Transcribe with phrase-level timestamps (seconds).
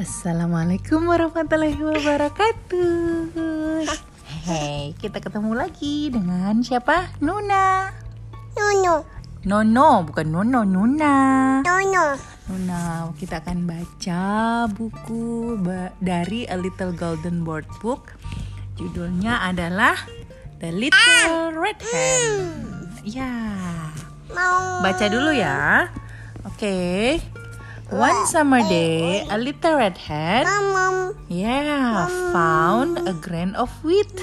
[0.00, 3.36] Assalamualaikum warahmatullahi wabarakatuh.
[4.48, 7.12] Hey, kita ketemu lagi dengan siapa?
[7.20, 7.92] Nuna.
[8.56, 9.04] Nono,
[9.44, 11.16] Nono, bukan Nono, Nuna.
[11.60, 12.16] Nono,
[12.48, 14.24] Nuna, kita akan baca
[14.72, 15.60] buku
[16.00, 18.16] dari A Little Golden Board Book.
[18.80, 20.00] Judulnya adalah
[20.64, 22.32] The Little Red Hen.
[23.04, 23.36] Ya,
[24.32, 25.92] mau baca dulu ya.
[26.48, 27.20] Oke.
[27.90, 30.46] One summer day, a little red hen
[31.26, 34.14] Yeah, found a grain of wheat.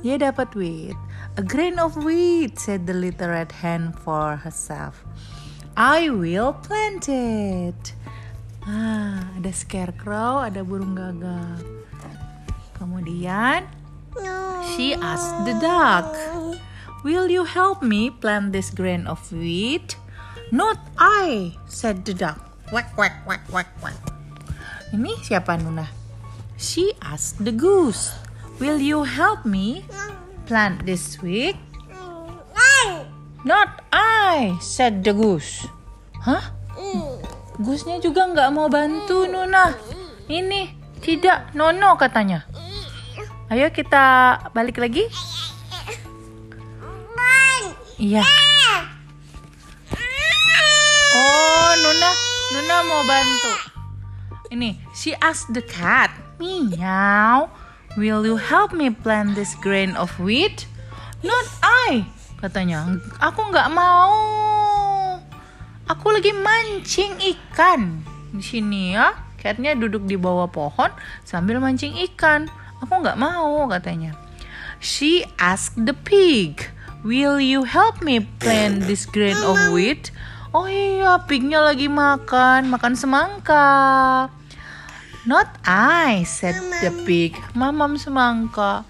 [0.00, 0.96] Dia dapat wheat.
[1.36, 5.04] A grain of wheat, said the little red hen for herself.
[5.76, 7.92] I will plant it.
[8.64, 11.60] Ah, ada scarecrow, ada burung gagak.
[12.80, 13.68] Kemudian,
[14.72, 16.08] she asked the duck,
[17.04, 20.00] Will you help me plant this grain of wheat?
[20.48, 22.55] Not I, said the duck.
[22.66, 23.96] Quack, quack, quack, quack, quack.
[24.90, 25.86] Ini siapa Nuna?
[26.58, 28.10] She asked the goose,
[28.58, 29.84] Will you help me
[30.48, 31.54] plant this wheat?
[33.46, 35.70] Not I, said the goose.
[36.26, 36.50] Hah?
[37.62, 39.70] Goose-nya juga nggak mau bantu Nuna.
[40.26, 42.42] Ini tidak nono katanya.
[43.46, 45.06] Ayo kita balik lagi.
[47.96, 48.26] Iya.
[52.86, 53.52] Mau bantu.
[54.54, 57.50] Ini, she asked the cat, Meow,
[57.98, 60.70] will you help me plant this grain of wheat?
[61.26, 62.06] Not I,
[62.38, 63.02] katanya.
[63.18, 64.14] Aku nggak mau.
[65.86, 68.02] Aku lagi mancing ikan
[68.34, 69.14] di sini ya.
[69.38, 70.90] Catnya duduk di bawah pohon
[71.22, 72.50] sambil mancing ikan.
[72.82, 74.14] Aku nggak mau, katanya.
[74.78, 76.68] She asked the pig,
[77.06, 80.10] Will you help me plant this grain of wheat?
[80.56, 83.68] Oh iya, pignya lagi makan, makan semangka.
[85.28, 87.36] Not I, said the pig.
[87.52, 88.88] Mamam semangka.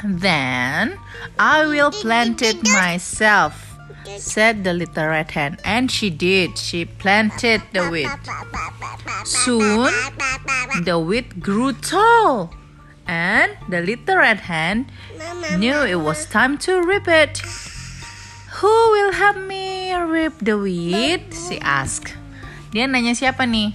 [0.00, 0.96] Then
[1.36, 3.76] I will plant it myself,
[4.16, 5.60] said the little red hen.
[5.60, 6.56] And she did.
[6.56, 8.08] She planted the wheat.
[9.28, 9.92] Soon
[10.88, 12.48] the wheat grew tall,
[13.04, 14.88] and the little red hen
[15.60, 17.44] knew it was time to rip it.
[18.58, 21.30] Who will help me rip the wheat?
[21.30, 22.18] She asked.
[22.74, 23.70] Dia nanya siapa nih?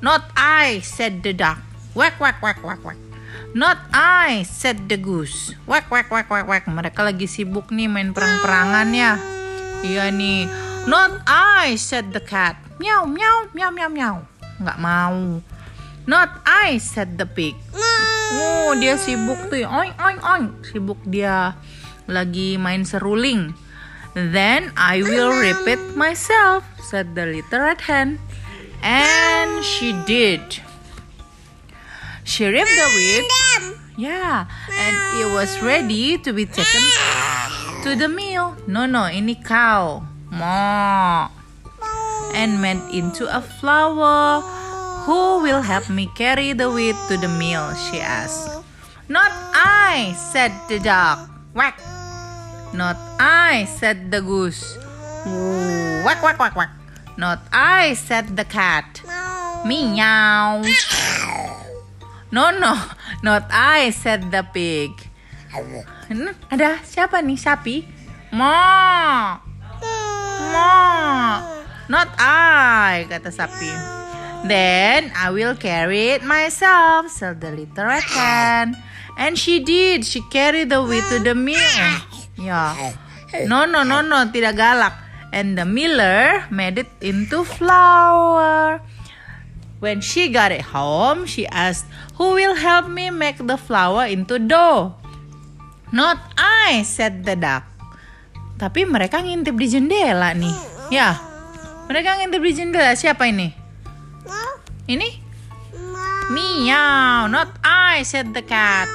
[0.00, 1.60] Not I, said the duck.
[1.92, 2.96] Whack, whack, whack, whack, whack.
[3.52, 5.52] Not I, said the goose.
[5.68, 6.64] Whack, whack, whack, whack, whack.
[6.64, 9.20] Mereka lagi sibuk nih main perang-perangan ya.
[9.84, 10.48] Iya nih.
[10.88, 12.56] Not I, said the cat.
[12.80, 14.16] Meow, meow, meow, meow, meow.
[14.56, 15.44] Nggak mau.
[16.08, 17.52] Not I, said the pig.
[18.32, 19.60] Oh, dia sibuk tuh.
[19.68, 20.46] Oing, oing, oing.
[20.64, 21.52] Sibuk dia
[22.08, 23.52] lagi main seruling.
[24.14, 28.20] Then I will rip it myself, said the little red hen.
[28.82, 30.60] And she did.
[32.24, 33.28] She ripped the wheat.
[33.96, 36.82] Yeah, and it was ready to be taken
[37.84, 38.56] to the mill.
[38.66, 40.02] No, no, ini cow.
[40.32, 41.28] Mo.
[42.32, 44.40] And made into a flour.
[45.04, 47.74] Who will help me carry the wheat to the mill?
[47.74, 48.64] She asked.
[49.08, 51.28] Not I, said the dog.
[51.52, 51.91] Whack.
[52.72, 54.76] Not I, said the goose.
[55.28, 56.70] Ooh, Whack, whack, whack, whack.
[57.16, 59.02] Not I, said the cat.
[59.64, 60.64] Meow.
[62.32, 62.72] No, no,
[63.22, 64.96] not I, said the pig.
[65.52, 67.84] Hmm, Ada siapa nih sapi?
[68.32, 68.48] Mo.
[70.48, 70.72] Mo.
[71.92, 73.68] Not I, kata sapi.
[74.48, 78.74] Then I will carry it myself, said the little red hen.
[79.20, 80.08] And she did.
[80.08, 81.60] She carried the wheat to the mill.
[82.36, 82.76] Ya.
[83.48, 84.94] No, no, no, no, tidak galak.
[85.32, 88.84] And the miller made it into flour.
[89.80, 91.88] When she got it home, she asked,
[92.20, 94.94] Who will help me make the flour into dough?
[95.90, 97.66] Not I, said the duck.
[98.60, 100.56] Tapi mereka ngintip di jendela nih.
[100.92, 101.18] Ya,
[101.90, 102.94] mereka ngintip di jendela.
[102.94, 103.50] Siapa ini?
[104.86, 105.08] Ini?
[106.30, 107.26] Meow.
[107.26, 108.86] Not I, said the cat.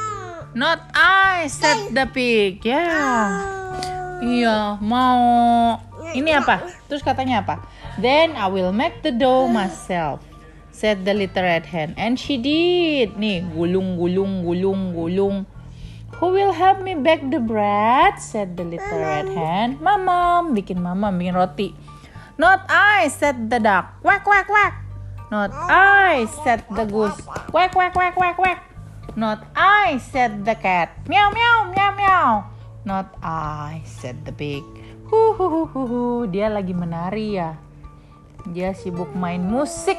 [0.57, 2.65] Not I, said the pig.
[2.65, 2.89] Ya.
[4.25, 5.77] Iya, mau.
[6.17, 6.65] Ini apa?
[6.89, 7.61] Terus katanya apa?
[8.01, 10.25] Then I will make the dough myself,
[10.73, 11.93] said the little red hen.
[11.93, 13.21] And she did.
[13.21, 15.45] Nih, gulung, gulung, gulung, gulung.
[16.17, 18.17] Who will help me bake the bread?
[18.17, 19.77] said the little red hen.
[19.77, 21.77] Mamam, bikin mamam, bikin roti.
[22.41, 24.01] Not I, said the duck.
[24.01, 24.73] Quack, quack, quack.
[25.29, 27.21] Not I, said the goose.
[27.53, 28.76] Quack, quack, quack, quack, quack.
[29.17, 30.93] Not I, said the cat.
[31.09, 32.29] Meow, meow, meow, meow.
[32.85, 34.61] Not I, said the pig.
[35.09, 36.03] Hu, hu, hu, hu, hu.
[36.29, 37.57] Dia lagi menari ya.
[38.53, 39.97] Dia sibuk main musik.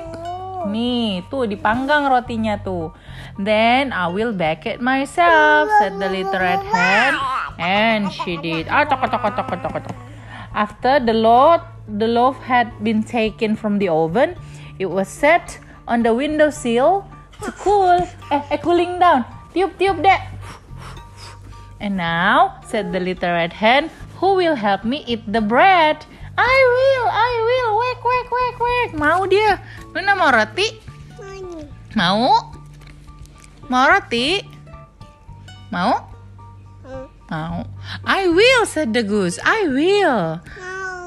[0.70, 2.94] Nih, tuh dipanggang rotinya tuh.
[3.34, 7.18] Then I will bake it myself, said the little red hen.
[7.58, 8.70] And she did.
[8.70, 9.98] Ah, tok, tok, tok, tok, tok.
[10.54, 14.38] After the loaf, the loaf had been taken from the oven,
[14.78, 15.58] it was set
[15.90, 17.17] on the windowsill to
[17.58, 18.02] cool.
[18.30, 19.24] Eh, eh, cooling down.
[19.54, 20.20] Tiup, tiup, dek.
[21.78, 26.02] And now, said the little red hen, who will help me eat the bread?
[26.38, 28.90] I will, I will, wek, wek, wek, wek.
[28.94, 29.58] Mau dia.
[29.94, 30.68] Luna mau roti?
[31.98, 32.54] Mau.
[33.68, 33.84] Mau?
[33.90, 34.38] Roti?
[35.74, 35.92] Mau?
[37.28, 37.66] Mau.
[38.06, 39.38] I will, said the goose.
[39.44, 40.40] I will.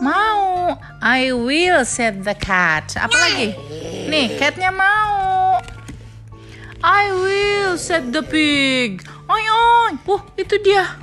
[0.04, 0.75] Mau.
[1.01, 2.94] I will, said the cat.
[3.00, 3.56] Apa lagi?
[4.12, 5.21] Nih, catnya mau.
[6.81, 9.06] I will, said the pig.
[9.30, 9.92] Oi, oi.
[10.10, 10.98] Wah, itu dia.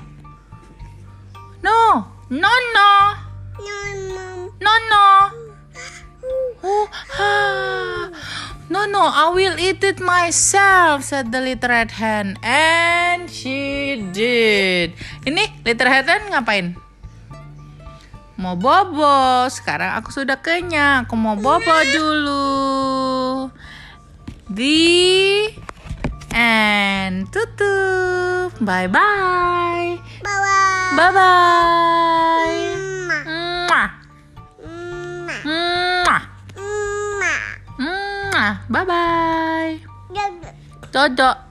[1.63, 2.03] No.
[2.29, 2.91] No, no.
[3.63, 3.77] No,
[4.11, 4.41] mom.
[4.59, 5.05] No, no.
[6.67, 6.87] Oh.
[8.69, 12.37] No, no, I will eat it myself, said the little red hen.
[12.45, 14.93] And she did.
[15.25, 16.67] Ini little red hen ngapain?
[18.37, 19.47] Mau bobo.
[19.49, 21.07] Sekarang aku sudah kenyang.
[21.07, 22.98] Aku mau bobo dulu.
[24.49, 25.53] The
[26.33, 27.29] end.
[27.29, 28.57] Tutup.
[28.65, 30.01] Bye-bye.
[30.25, 30.97] Bye-bye.
[30.97, 32.57] Bye-bye.
[33.05, 33.69] Mama.
[33.69, 33.89] Mwah.
[35.29, 35.37] Mama.
[35.45, 36.23] Mwah.
[36.57, 37.35] Mama.
[37.77, 38.53] Mwah.
[38.73, 39.73] Bye-bye.
[40.17, 40.51] Dada.
[40.93, 41.48] Dodo.